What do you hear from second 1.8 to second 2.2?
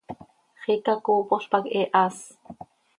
haas!